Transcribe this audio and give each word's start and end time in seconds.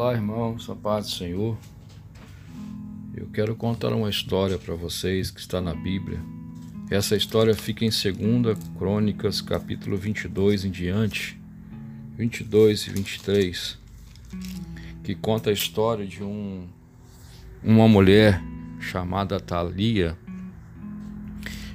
Olá, 0.00 0.14
irmãos, 0.14 0.70
a 0.70 0.76
paz 0.76 1.06
do 1.06 1.10
Senhor. 1.10 1.58
Eu 3.16 3.26
quero 3.32 3.56
contar 3.56 3.92
uma 3.92 4.08
história 4.08 4.56
para 4.56 4.76
vocês 4.76 5.28
que 5.28 5.40
está 5.40 5.60
na 5.60 5.74
Bíblia. 5.74 6.20
Essa 6.88 7.16
história 7.16 7.52
fica 7.52 7.84
em 7.84 7.90
2 7.90 8.56
Crônicas, 8.78 9.40
capítulo 9.40 9.96
22 9.96 10.66
em 10.66 10.70
diante, 10.70 11.36
22 12.16 12.86
e 12.86 12.90
23, 12.90 13.78
que 15.02 15.16
conta 15.16 15.50
a 15.50 15.52
história 15.52 16.06
de 16.06 16.22
um, 16.22 16.68
uma 17.60 17.88
mulher 17.88 18.40
chamada 18.78 19.40
Thalia, 19.40 20.16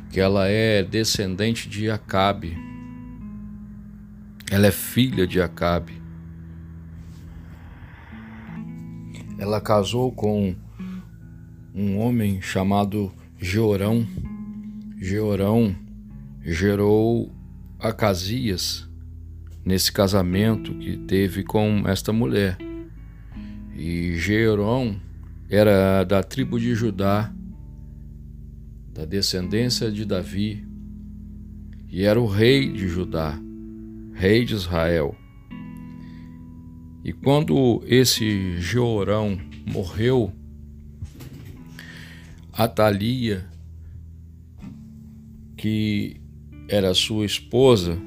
que 0.10 0.22
ela 0.22 0.48
é 0.48 0.82
descendente 0.82 1.68
de 1.68 1.92
Acabe. 1.92 2.58
Ela 4.50 4.68
é 4.68 4.72
filha 4.72 5.28
de 5.28 5.42
Acabe. 5.42 6.03
Ela 9.44 9.60
casou 9.60 10.10
com 10.10 10.56
um 11.76 11.98
homem 11.98 12.42
chamado 12.42 13.12
Georão. 13.38 14.08
Georão 14.98 15.76
gerou 16.42 17.30
Acasias 17.78 18.90
nesse 19.66 19.92
casamento 19.92 20.74
que 20.76 20.96
teve 20.96 21.44
com 21.44 21.84
esta 21.86 22.14
mulher. 22.14 22.58
E 23.76 24.16
Georão 24.16 24.96
era 25.50 26.06
da 26.06 26.24
tribo 26.24 26.58
de 26.58 26.74
Judá, 26.74 27.34
da 28.94 29.04
descendência 29.04 29.92
de 29.92 30.06
Davi, 30.06 30.66
e 31.90 32.04
era 32.04 32.20
o 32.20 32.28
rei 32.28 32.72
de 32.72 32.88
Judá, 32.88 33.38
rei 34.14 34.46
de 34.46 34.54
Israel. 34.54 35.14
E 37.04 37.12
quando 37.12 37.84
esse 37.86 38.58
Jorão 38.60 39.38
morreu, 39.70 40.32
Atalia, 42.52 43.46
que 45.58 46.22
era 46.70 46.94
sua 46.94 47.26
esposa, 47.26 47.98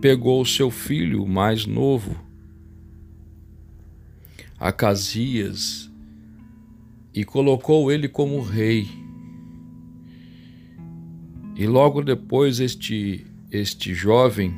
pegou 0.00 0.40
o 0.40 0.46
seu 0.46 0.70
filho 0.70 1.26
mais 1.26 1.66
novo, 1.66 2.16
Acasias, 4.58 5.90
e 7.12 7.24
colocou 7.24 7.92
ele 7.92 8.08
como 8.08 8.40
rei. 8.40 8.88
E 11.54 11.66
logo 11.66 12.02
depois 12.02 12.58
este 12.58 13.26
este 13.50 13.94
jovem, 13.94 14.54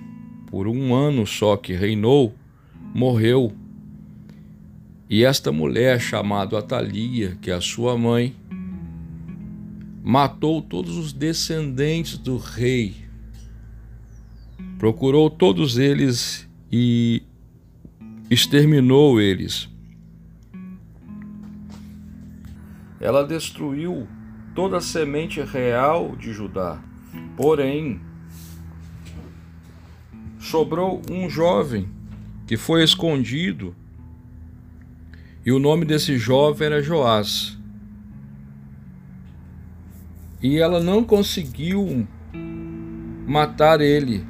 por 0.47 0.67
um 0.67 0.95
ano 0.95 1.27
só 1.27 1.57
que 1.57 1.73
reinou, 1.73 2.35
morreu 2.95 3.53
e 5.11 5.25
esta 5.25 5.51
mulher, 5.51 5.99
chamada 5.99 6.59
Atalia, 6.59 7.39
que 7.41 7.51
é 7.51 7.55
a 7.55 7.61
sua 7.63 7.97
mãe, 7.97 8.37
matou 10.03 10.61
todos 10.61 10.99
os 10.99 11.15
descendentes 11.15 12.19
do 12.19 12.37
rei. 12.37 12.95
Procurou 14.79 15.31
todos 15.31 15.79
eles 15.79 16.47
e 16.71 17.23
exterminou 18.31 19.19
eles. 19.19 19.69
Ela 23.01 23.25
destruiu 23.25 24.07
toda 24.55 24.77
a 24.77 24.81
semente 24.83 25.41
real 25.41 26.17
de 26.17 26.35
Judá. 26.35 26.83
Porém, 27.35 27.99
sobrou 30.39 31.01
um 31.11 31.31
jovem 31.31 31.89
que 32.47 32.59
foi 32.59 32.85
escondido 32.85 33.75
e 35.45 35.53
o 35.53 35.59
nome 35.59 35.85
desse 35.85 36.19
jovem 36.19 36.67
era 36.67 36.83
Joás. 36.83 37.57
E 40.43 40.59
ela 40.59 40.81
não 40.81 41.03
conseguiu 41.03 42.07
matar 43.27 43.81
ele. 43.81 44.25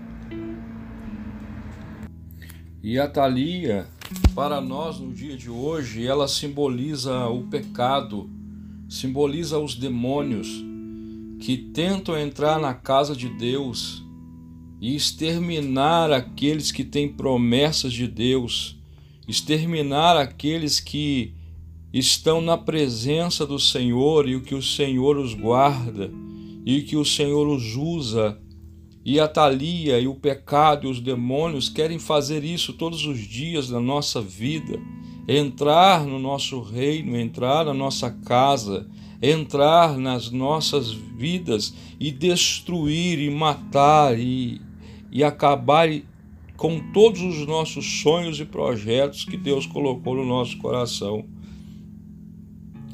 E 2.83 2.99
a 2.99 3.09
Thalia, 3.09 3.87
para 4.35 4.61
nós 4.61 4.99
no 4.99 5.13
dia 5.13 5.37
de 5.37 5.51
hoje, 5.51 6.07
ela 6.07 6.27
simboliza 6.27 7.27
o 7.27 7.43
pecado, 7.49 8.31
simboliza 8.89 9.59
os 9.59 9.75
demônios 9.75 10.49
que 11.41 11.57
tentam 11.57 12.19
entrar 12.19 12.59
na 12.59 12.75
casa 12.75 13.15
de 13.15 13.29
Deus 13.29 14.05
e 14.81 14.95
exterminar 14.95 16.11
aqueles 16.11 16.73
que 16.73 16.85
têm 16.85 17.09
promessas 17.13 17.93
de 17.93 18.07
Deus 18.07 18.78
exterminar 19.29 20.17
aqueles 20.17 20.81
que 20.81 21.35
estão 21.93 22.41
na 22.41 22.57
presença 22.57 23.47
do 23.47 23.59
Senhor 23.59 24.29
e 24.29 24.35
o 24.35 24.41
que 24.41 24.55
o 24.55 24.63
Senhor 24.63 25.19
os 25.19 25.35
guarda 25.35 26.11
e 26.65 26.83
que 26.83 26.97
o 26.97 27.05
Senhor 27.05 27.47
os 27.47 27.77
usa. 27.77 28.39
E 29.05 29.19
a 29.19 29.27
Thalia 29.27 29.99
e 29.99 30.07
o 30.07 30.15
pecado 30.15 30.87
e 30.87 30.91
os 30.91 31.01
demônios 31.01 31.69
querem 31.69 31.99
fazer 31.99 32.45
isso 32.45 32.75
todos 32.75 33.07
os 33.07 33.19
dias 33.19 33.71
na 33.71 33.81
nossa 33.81 34.21
vida, 34.21 34.79
entrar 35.27 36.05
no 36.05 36.19
nosso 36.19 36.61
reino, 36.61 37.17
entrar 37.17 37.65
na 37.65 37.73
nossa 37.73 38.11
casa, 38.11 38.87
entrar 39.23 39.97
nas 39.97 40.31
nossas 40.31 40.93
vidas 40.93 41.75
e 41.99 42.11
destruir 42.11 43.19
e 43.19 43.31
matar 43.31 44.19
e, 44.19 44.61
e 45.11 45.25
acabar 45.25 45.89
com 46.59 46.81
todos 46.93 47.23
os 47.23 47.47
nossos 47.47 48.03
sonhos 48.03 48.41
e 48.41 48.45
projetos 48.45 49.25
que 49.25 49.37
Deus 49.37 49.65
colocou 49.65 50.17
no 50.17 50.27
nosso 50.27 50.59
coração. 50.59 51.25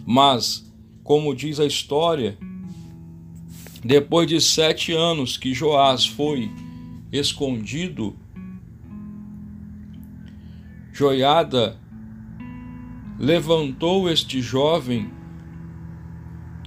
Mas, 0.06 0.70
como 1.02 1.34
diz 1.34 1.58
a 1.58 1.64
história, 1.64 2.36
depois 3.82 4.28
de 4.28 4.38
sete 4.38 4.92
anos 4.92 5.38
que 5.38 5.54
Joás 5.54 6.04
foi 6.04 6.50
escondido, 7.10 8.14
Joiada 10.92 11.80
levantou 13.18 14.10
este 14.10 14.42
jovem 14.42 15.10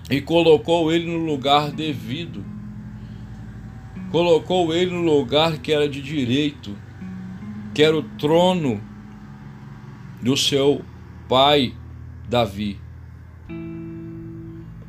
e 0.10 0.20
colocou 0.20 0.92
ele 0.92 1.06
no 1.06 1.24
lugar 1.24 1.72
devido, 1.72 2.44
colocou 4.10 4.74
ele 4.74 4.90
no 4.90 5.04
lugar 5.04 5.60
que 5.60 5.72
era 5.72 5.88
de 5.88 6.02
direito 6.02 6.87
que 7.78 7.84
era 7.84 7.96
o 7.96 8.02
trono 8.02 8.82
do 10.20 10.36
seu 10.36 10.84
pai 11.30 11.76
Davi. 12.28 12.80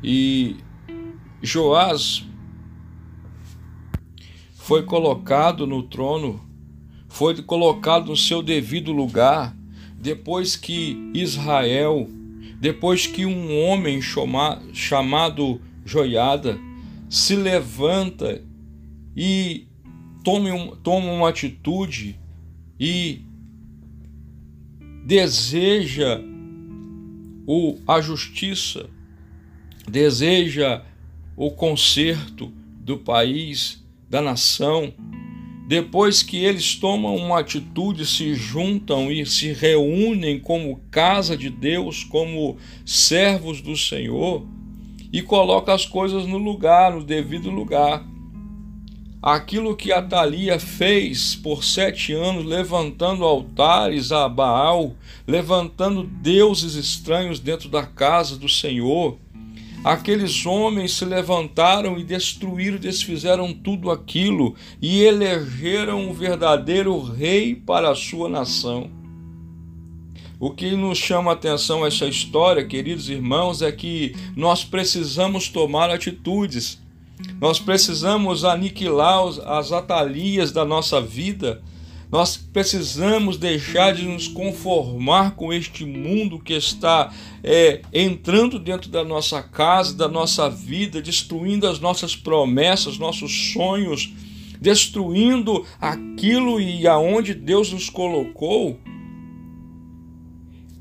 E 0.03 0.55
Joás 1.39 2.25
foi 4.55 4.81
colocado 4.81 5.67
no 5.67 5.83
trono, 5.83 6.43
foi 7.07 7.39
colocado 7.43 8.07
no 8.07 8.17
seu 8.17 8.41
devido 8.41 8.91
lugar, 8.91 9.55
depois 9.93 10.55
que 10.55 10.97
Israel, 11.13 12.09
depois 12.59 13.05
que 13.05 13.23
um 13.23 13.65
homem 13.65 14.01
chama, 14.01 14.63
chamado 14.73 15.61
Joiada 15.85 16.57
se 17.07 17.35
levanta 17.35 18.43
e 19.15 19.67
toma 20.23 21.11
uma 21.11 21.29
atitude 21.29 22.19
e 22.79 23.21
deseja 25.05 26.21
o, 27.45 27.77
a 27.87 27.99
justiça, 27.99 28.89
deseja 29.87 30.83
o 31.35 31.51
conserto 31.51 32.53
do 32.79 32.97
país, 32.97 33.83
da 34.09 34.21
nação, 34.21 34.93
depois 35.67 36.23
que 36.23 36.37
eles 36.37 36.75
tomam 36.75 37.15
uma 37.15 37.39
atitude, 37.39 38.05
se 38.05 38.33
juntam 38.33 39.11
e 39.11 39.25
se 39.25 39.51
reúnem 39.53 40.39
como 40.39 40.81
casa 40.89 41.37
de 41.37 41.49
Deus, 41.49 42.03
como 42.03 42.57
servos 42.85 43.61
do 43.61 43.77
Senhor, 43.77 44.47
e 45.13 45.21
colocam 45.21 45.73
as 45.73 45.85
coisas 45.85 46.25
no 46.25 46.37
lugar, 46.37 46.93
no 46.93 47.03
devido 47.03 47.51
lugar 47.51 48.08
aquilo 49.21 49.75
que 49.75 49.91
Atalia 49.91 50.59
fez 50.59 51.35
por 51.35 51.63
sete 51.63 52.13
anos, 52.13 52.45
levantando 52.45 53.23
altares 53.23 54.11
a 54.11 54.29
Baal, 54.29 54.95
levantando 55.27 56.03
deuses 56.03 56.75
estranhos 56.75 57.39
dentro 57.39 57.69
da 57.69 57.85
casa 57.85 58.37
do 58.37 58.47
Senhor. 58.47 59.17
Aqueles 59.83 60.45
homens 60.45 60.93
se 60.93 61.05
levantaram 61.05 61.97
e 61.97 62.03
destruíram, 62.03 62.77
desfizeram 62.77 63.53
tudo 63.53 63.91
aquilo 63.91 64.55
e 64.81 65.01
elegeram 65.01 66.09
o 66.09 66.13
verdadeiro 66.13 67.01
rei 67.01 67.55
para 67.55 67.89
a 67.89 67.95
sua 67.95 68.27
nação. 68.27 68.89
O 70.37 70.51
que 70.51 70.71
nos 70.71 70.97
chama 70.97 71.31
a 71.31 71.33
atenção 71.33 71.85
essa 71.85 72.05
história, 72.05 72.65
queridos 72.65 73.09
irmãos, 73.09 73.61
é 73.61 73.71
que 73.71 74.15
nós 74.35 74.63
precisamos 74.63 75.49
tomar 75.49 75.89
atitudes 75.89 76.81
nós 77.39 77.59
precisamos 77.59 78.43
aniquilar 78.43 79.23
as 79.45 79.71
atalias 79.71 80.51
da 80.51 80.65
nossa 80.65 81.01
vida. 81.01 81.61
Nós 82.11 82.35
precisamos 82.37 83.37
deixar 83.37 83.93
de 83.93 84.03
nos 84.03 84.27
conformar 84.27 85.35
com 85.35 85.53
este 85.53 85.85
mundo 85.85 86.39
que 86.39 86.53
está 86.53 87.13
é, 87.43 87.81
entrando 87.93 88.57
dentro 88.57 88.89
da 88.89 89.03
nossa 89.03 89.43
casa, 89.43 89.95
da 89.95 90.07
nossa 90.07 90.49
vida, 90.49 91.01
destruindo 91.01 91.67
as 91.67 91.79
nossas 91.79 92.15
promessas, 92.15 92.97
nossos 92.97 93.53
sonhos, 93.53 94.11
destruindo 94.59 95.65
aquilo 95.79 96.59
e 96.59 96.87
aonde 96.87 97.35
Deus 97.35 97.71
nos 97.71 97.89
colocou. 97.89 98.79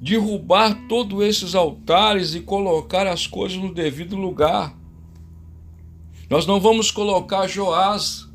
Derrubar 0.00 0.86
todos 0.88 1.20
esses 1.22 1.54
altares 1.54 2.34
e 2.34 2.40
colocar 2.40 3.06
as 3.06 3.26
coisas 3.26 3.58
no 3.58 3.74
devido 3.74 4.16
lugar. 4.16 4.77
Nós 6.28 6.46
não 6.46 6.60
vamos 6.60 6.90
colocar 6.90 7.46
Joás 7.46 8.28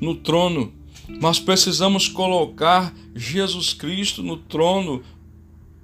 no 0.00 0.14
trono, 0.14 0.72
nós 1.08 1.40
precisamos 1.40 2.08
colocar 2.08 2.94
Jesus 3.14 3.72
Cristo 3.72 4.22
no 4.22 4.36
trono, 4.36 5.02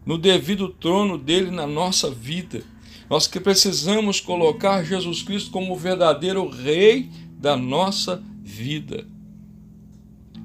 no 0.04 0.18
devido 0.18 0.68
trono 0.68 1.16
dele 1.16 1.50
na 1.50 1.66
nossa 1.66 2.10
vida. 2.10 2.62
Nós 3.08 3.26
que 3.26 3.40
precisamos 3.40 4.20
colocar 4.20 4.84
Jesus 4.84 5.22
Cristo 5.22 5.50
como 5.50 5.72
o 5.72 5.76
verdadeiro 5.76 6.46
rei 6.48 7.10
da 7.38 7.56
nossa 7.56 8.22
vida. 8.42 9.06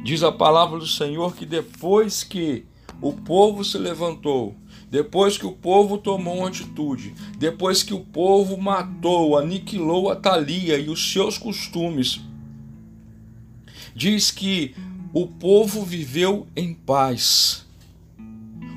Diz 0.03 0.23
a 0.23 0.31
palavra 0.31 0.79
do 0.79 0.87
Senhor 0.87 1.35
que 1.35 1.45
depois 1.45 2.23
que 2.23 2.65
o 3.01 3.11
povo 3.11 3.63
se 3.63 3.77
levantou, 3.77 4.55
depois 4.89 5.37
que 5.37 5.45
o 5.45 5.51
povo 5.51 5.97
tomou 5.97 6.39
uma 6.39 6.47
atitude, 6.47 7.13
depois 7.37 7.83
que 7.83 7.93
o 7.93 7.99
povo 7.99 8.57
matou, 8.57 9.37
aniquilou 9.37 10.09
a 10.09 10.15
Thalia 10.15 10.77
e 10.77 10.89
os 10.89 11.11
seus 11.11 11.37
costumes, 11.37 12.21
diz 13.93 14.31
que 14.31 14.73
o 15.13 15.27
povo 15.27 15.83
viveu 15.83 16.47
em 16.55 16.73
paz. 16.73 17.65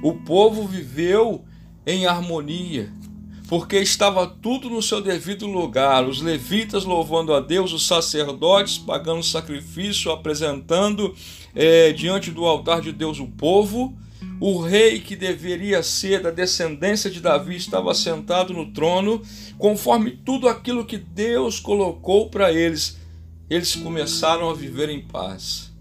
O 0.02 0.14
povo 0.14 0.66
viveu 0.66 1.44
em 1.86 2.06
harmonia, 2.06 2.90
porque 3.46 3.76
estava 3.76 4.26
tudo 4.26 4.70
no 4.70 4.80
seu 4.80 5.00
devido 5.00 5.46
lugar. 5.46 6.08
Os 6.08 6.22
levitas 6.22 6.84
louvando 6.84 7.34
a 7.34 7.40
Deus, 7.40 7.72
os 7.72 7.86
sacerdotes 7.86 8.78
pagando 8.78 9.22
sacrifício, 9.22 10.10
apresentando 10.10 11.14
é, 11.54 11.92
diante 11.92 12.30
do 12.30 12.46
altar 12.46 12.80
de 12.80 12.92
Deus 12.92 13.20
o 13.20 13.26
povo. 13.26 13.96
O 14.40 14.58
rei 14.58 15.00
que 15.00 15.14
deveria 15.14 15.82
ser 15.82 16.22
da 16.22 16.30
descendência 16.30 17.10
de 17.10 17.20
Davi 17.20 17.56
estava 17.56 17.92
sentado 17.92 18.54
no 18.54 18.72
trono, 18.72 19.22
conforme 19.58 20.12
tudo 20.12 20.48
aquilo 20.48 20.86
que 20.86 20.96
Deus 20.96 21.60
colocou 21.60 22.30
para 22.30 22.50
eles 22.50 22.98
eles 23.50 23.74
começaram 23.74 24.48
a 24.48 24.54
viver 24.54 24.88
em 24.88 25.00
paz. 25.00 25.72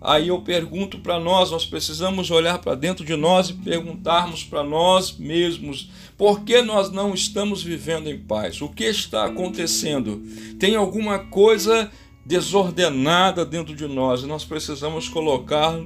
Aí 0.00 0.28
eu 0.28 0.40
pergunto 0.40 1.00
para 1.00 1.20
nós, 1.20 1.50
nós 1.50 1.66
precisamos 1.66 2.30
olhar 2.30 2.58
para 2.60 2.74
dentro 2.74 3.04
de 3.04 3.14
nós 3.14 3.50
e 3.50 3.52
perguntarmos 3.52 4.42
para 4.42 4.62
nós 4.64 5.12
mesmos: 5.18 5.90
por 6.16 6.44
que 6.44 6.62
nós 6.62 6.90
não 6.90 7.12
estamos 7.12 7.62
vivendo 7.62 8.08
em 8.08 8.18
paz? 8.18 8.62
O 8.62 8.68
que 8.68 8.84
está 8.84 9.26
acontecendo? 9.26 10.22
Tem 10.58 10.76
alguma 10.76 11.18
coisa 11.18 11.90
desordenada 12.24 13.44
dentro 13.44 13.74
de 13.74 13.86
nós 13.86 14.22
e 14.22 14.26
nós 14.26 14.44
precisamos 14.44 15.08
colocar 15.08 15.78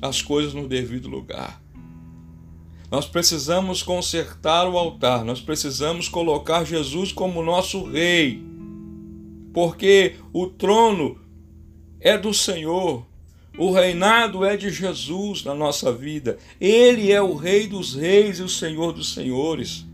as 0.00 0.22
coisas 0.22 0.54
no 0.54 0.68
devido 0.68 1.08
lugar. 1.08 1.62
Nós 2.90 3.06
precisamos 3.06 3.82
consertar 3.82 4.68
o 4.68 4.78
altar, 4.78 5.24
nós 5.24 5.40
precisamos 5.40 6.08
colocar 6.08 6.64
Jesus 6.64 7.12
como 7.12 7.42
nosso 7.42 7.84
rei 7.84 8.46
porque 9.56 10.16
o 10.34 10.48
trono 10.48 11.18
é 11.98 12.18
do 12.18 12.34
Senhor, 12.34 13.06
o 13.56 13.72
reinado 13.72 14.44
é 14.44 14.54
de 14.54 14.68
Jesus 14.70 15.44
na 15.44 15.54
nossa 15.54 15.90
vida. 15.90 16.36
Ele 16.60 17.10
é 17.10 17.22
o 17.22 17.34
Rei 17.34 17.66
dos 17.66 17.94
Reis 17.94 18.38
e 18.38 18.42
o 18.42 18.50
Senhor 18.50 18.92
dos 18.92 19.14
Senhores. 19.14 19.85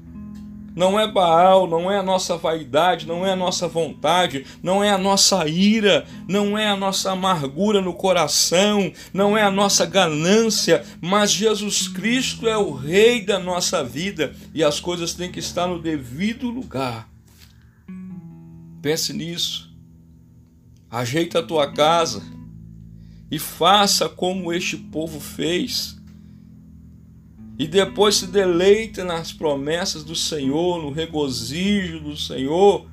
Não 0.74 0.98
é 0.98 1.10
Baal, 1.10 1.66
não 1.66 1.90
é 1.90 1.98
a 1.98 2.02
nossa 2.02 2.36
vaidade, 2.36 3.06
não 3.06 3.26
é 3.26 3.32
a 3.32 3.36
nossa 3.36 3.69
vontade, 3.69 4.46
não 4.62 4.82
é 4.82 4.90
a 4.90 4.98
nossa 4.98 5.46
ira, 5.46 6.06
não 6.26 6.56
é 6.56 6.69
a 6.69 6.76
nossa 6.76 7.12
amargura 7.12 7.80
no 7.80 7.92
coração, 7.92 8.92
não 9.12 9.36
é 9.36 9.42
a 9.42 9.50
nossa 9.50 9.84
ganância, 9.84 10.84
mas 11.00 11.30
Jesus 11.30 11.88
Cristo 11.88 12.48
é 12.48 12.56
o 12.56 12.72
Rei 12.72 13.24
da 13.24 13.38
nossa 13.38 13.84
vida 13.84 14.34
e 14.54 14.64
as 14.64 14.80
coisas 14.80 15.14
têm 15.14 15.30
que 15.30 15.40
estar 15.40 15.66
no 15.66 15.80
devido 15.80 16.48
lugar. 16.48 17.08
Pense 18.80 19.12
nisso. 19.12 19.70
Ajeita 20.90 21.38
a 21.38 21.42
tua 21.42 21.72
casa 21.72 22.22
e 23.30 23.38
faça 23.38 24.08
como 24.08 24.52
este 24.52 24.76
povo 24.76 25.20
fez. 25.20 25.96
E 27.58 27.66
depois 27.66 28.16
se 28.16 28.26
deleita 28.26 29.04
nas 29.04 29.32
promessas 29.32 30.02
do 30.02 30.16
Senhor, 30.16 30.82
no 30.82 30.90
regozijo 30.90 32.00
do 32.00 32.16
Senhor, 32.16 32.87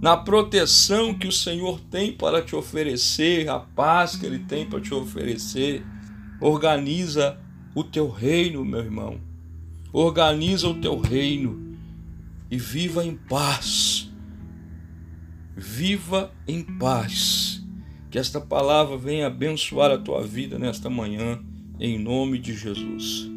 na 0.00 0.16
proteção 0.16 1.12
que 1.12 1.26
o 1.26 1.32
Senhor 1.32 1.78
tem 1.90 2.10
para 2.10 2.40
te 2.40 2.56
oferecer, 2.56 3.48
a 3.48 3.58
paz 3.58 4.16
que 4.16 4.24
Ele 4.24 4.38
tem 4.38 4.66
para 4.66 4.80
te 4.80 4.94
oferecer. 4.94 5.84
Organiza 6.40 7.38
o 7.74 7.84
teu 7.84 8.08
reino, 8.08 8.64
meu 8.64 8.80
irmão. 8.80 9.20
Organiza 9.92 10.68
o 10.68 10.80
teu 10.80 10.98
reino 10.98 11.76
e 12.50 12.56
viva 12.56 13.04
em 13.04 13.14
paz. 13.14 14.10
Viva 15.54 16.32
em 16.48 16.62
paz. 16.62 17.62
Que 18.10 18.18
esta 18.18 18.40
palavra 18.40 18.96
venha 18.96 19.26
abençoar 19.26 19.90
a 19.90 19.98
tua 19.98 20.22
vida 20.26 20.58
nesta 20.58 20.88
manhã, 20.88 21.40
em 21.80 21.98
nome 21.98 22.38
de 22.38 22.54
Jesus. 22.54 23.30